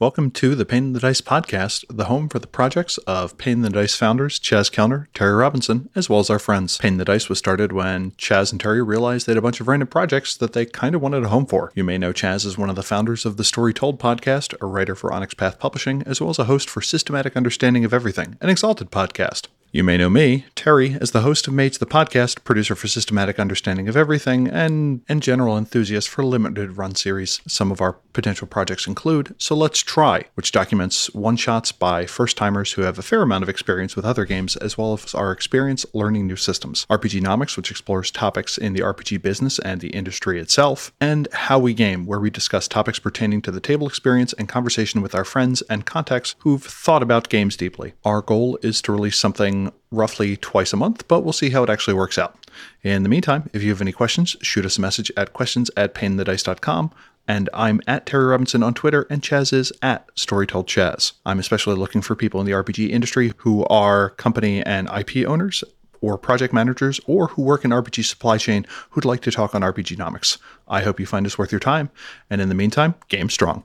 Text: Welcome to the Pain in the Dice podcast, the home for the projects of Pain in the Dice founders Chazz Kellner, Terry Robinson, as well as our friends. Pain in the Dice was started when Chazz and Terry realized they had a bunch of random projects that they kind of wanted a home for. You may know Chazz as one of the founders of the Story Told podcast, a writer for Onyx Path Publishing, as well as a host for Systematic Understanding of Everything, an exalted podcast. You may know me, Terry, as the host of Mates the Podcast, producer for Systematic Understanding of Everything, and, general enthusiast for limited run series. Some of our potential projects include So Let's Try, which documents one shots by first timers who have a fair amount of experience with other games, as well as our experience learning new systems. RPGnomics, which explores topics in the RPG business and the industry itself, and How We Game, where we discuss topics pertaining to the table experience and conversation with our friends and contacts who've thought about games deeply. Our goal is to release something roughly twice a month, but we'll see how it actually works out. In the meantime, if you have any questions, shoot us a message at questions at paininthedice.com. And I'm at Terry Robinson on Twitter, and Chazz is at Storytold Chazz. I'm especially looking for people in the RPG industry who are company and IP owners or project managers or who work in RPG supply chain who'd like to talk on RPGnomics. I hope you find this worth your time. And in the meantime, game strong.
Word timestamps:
Welcome 0.00 0.32
to 0.32 0.56
the 0.56 0.64
Pain 0.64 0.86
in 0.86 0.92
the 0.92 0.98
Dice 0.98 1.20
podcast, 1.20 1.84
the 1.88 2.06
home 2.06 2.28
for 2.28 2.40
the 2.40 2.48
projects 2.48 2.98
of 3.06 3.38
Pain 3.38 3.52
in 3.52 3.62
the 3.62 3.70
Dice 3.70 3.94
founders 3.94 4.40
Chazz 4.40 4.68
Kellner, 4.70 5.08
Terry 5.14 5.34
Robinson, 5.34 5.88
as 5.94 6.10
well 6.10 6.18
as 6.18 6.28
our 6.28 6.40
friends. 6.40 6.78
Pain 6.78 6.94
in 6.94 6.98
the 6.98 7.04
Dice 7.04 7.28
was 7.28 7.38
started 7.38 7.70
when 7.70 8.10
Chazz 8.12 8.50
and 8.50 8.60
Terry 8.60 8.82
realized 8.82 9.24
they 9.24 9.30
had 9.30 9.38
a 9.38 9.40
bunch 9.40 9.60
of 9.60 9.68
random 9.68 9.86
projects 9.86 10.36
that 10.38 10.52
they 10.52 10.66
kind 10.66 10.96
of 10.96 11.00
wanted 11.00 11.22
a 11.22 11.28
home 11.28 11.46
for. 11.46 11.70
You 11.76 11.84
may 11.84 11.96
know 11.96 12.12
Chazz 12.12 12.44
as 12.44 12.58
one 12.58 12.70
of 12.70 12.74
the 12.74 12.82
founders 12.82 13.24
of 13.24 13.36
the 13.36 13.44
Story 13.44 13.72
Told 13.72 14.00
podcast, 14.00 14.60
a 14.60 14.66
writer 14.66 14.96
for 14.96 15.12
Onyx 15.12 15.34
Path 15.34 15.60
Publishing, 15.60 16.02
as 16.06 16.20
well 16.20 16.30
as 16.30 16.40
a 16.40 16.46
host 16.46 16.68
for 16.68 16.82
Systematic 16.82 17.36
Understanding 17.36 17.84
of 17.84 17.94
Everything, 17.94 18.36
an 18.40 18.50
exalted 18.50 18.90
podcast. 18.90 19.46
You 19.74 19.82
may 19.82 19.96
know 19.96 20.08
me, 20.08 20.46
Terry, 20.54 20.96
as 21.00 21.10
the 21.10 21.22
host 21.22 21.48
of 21.48 21.52
Mates 21.52 21.78
the 21.78 21.84
Podcast, 21.84 22.44
producer 22.44 22.76
for 22.76 22.86
Systematic 22.86 23.40
Understanding 23.40 23.88
of 23.88 23.96
Everything, 23.96 24.46
and, 24.46 25.02
general 25.20 25.58
enthusiast 25.58 26.08
for 26.08 26.24
limited 26.24 26.76
run 26.76 26.94
series. 26.94 27.40
Some 27.48 27.72
of 27.72 27.80
our 27.80 27.94
potential 28.12 28.46
projects 28.46 28.86
include 28.86 29.34
So 29.36 29.56
Let's 29.56 29.80
Try, 29.80 30.26
which 30.34 30.52
documents 30.52 31.12
one 31.12 31.36
shots 31.36 31.72
by 31.72 32.06
first 32.06 32.36
timers 32.36 32.74
who 32.74 32.82
have 32.82 33.00
a 33.00 33.02
fair 33.02 33.22
amount 33.22 33.42
of 33.42 33.48
experience 33.48 33.96
with 33.96 34.04
other 34.04 34.24
games, 34.24 34.54
as 34.54 34.78
well 34.78 34.92
as 34.92 35.12
our 35.12 35.32
experience 35.32 35.84
learning 35.92 36.28
new 36.28 36.36
systems. 36.36 36.86
RPGnomics, 36.88 37.56
which 37.56 37.72
explores 37.72 38.12
topics 38.12 38.56
in 38.56 38.74
the 38.74 38.82
RPG 38.82 39.22
business 39.22 39.58
and 39.58 39.80
the 39.80 39.88
industry 39.88 40.38
itself, 40.38 40.92
and 41.00 41.26
How 41.32 41.58
We 41.58 41.74
Game, 41.74 42.06
where 42.06 42.20
we 42.20 42.30
discuss 42.30 42.68
topics 42.68 43.00
pertaining 43.00 43.42
to 43.42 43.50
the 43.50 43.58
table 43.58 43.88
experience 43.88 44.32
and 44.34 44.48
conversation 44.48 45.02
with 45.02 45.16
our 45.16 45.24
friends 45.24 45.62
and 45.62 45.84
contacts 45.84 46.36
who've 46.38 46.62
thought 46.62 47.02
about 47.02 47.28
games 47.28 47.56
deeply. 47.56 47.94
Our 48.04 48.22
goal 48.22 48.56
is 48.62 48.80
to 48.82 48.92
release 48.92 49.18
something 49.18 49.63
roughly 49.90 50.36
twice 50.36 50.72
a 50.72 50.76
month, 50.76 51.06
but 51.08 51.20
we'll 51.20 51.32
see 51.32 51.50
how 51.50 51.62
it 51.62 51.70
actually 51.70 51.94
works 51.94 52.18
out. 52.18 52.36
In 52.82 53.02
the 53.02 53.08
meantime, 53.08 53.50
if 53.52 53.62
you 53.62 53.70
have 53.70 53.80
any 53.80 53.92
questions, 53.92 54.36
shoot 54.42 54.64
us 54.64 54.78
a 54.78 54.80
message 54.80 55.10
at 55.16 55.32
questions 55.32 55.70
at 55.76 55.94
paininthedice.com. 55.94 56.92
And 57.26 57.48
I'm 57.54 57.80
at 57.86 58.04
Terry 58.04 58.26
Robinson 58.26 58.62
on 58.62 58.74
Twitter, 58.74 59.06
and 59.08 59.22
Chazz 59.22 59.52
is 59.52 59.72
at 59.80 60.14
Storytold 60.14 60.66
Chazz. 60.66 61.12
I'm 61.24 61.38
especially 61.38 61.74
looking 61.76 62.02
for 62.02 62.14
people 62.14 62.38
in 62.40 62.46
the 62.46 62.52
RPG 62.52 62.90
industry 62.90 63.32
who 63.38 63.64
are 63.66 64.10
company 64.10 64.62
and 64.62 64.88
IP 64.94 65.26
owners 65.26 65.64
or 66.02 66.18
project 66.18 66.52
managers 66.52 67.00
or 67.06 67.28
who 67.28 67.42
work 67.42 67.64
in 67.64 67.70
RPG 67.70 68.04
supply 68.04 68.36
chain 68.36 68.66
who'd 68.90 69.06
like 69.06 69.22
to 69.22 69.30
talk 69.30 69.54
on 69.54 69.62
RPGnomics. 69.62 70.36
I 70.68 70.82
hope 70.82 71.00
you 71.00 71.06
find 71.06 71.24
this 71.24 71.38
worth 71.38 71.50
your 71.50 71.60
time. 71.60 71.90
And 72.28 72.42
in 72.42 72.50
the 72.50 72.54
meantime, 72.54 72.94
game 73.08 73.30
strong. 73.30 73.62